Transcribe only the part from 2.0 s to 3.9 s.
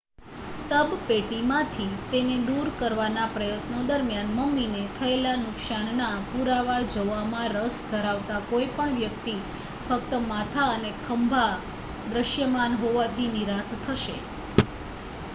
તેને દૂર કરવાના પ્રયત્નો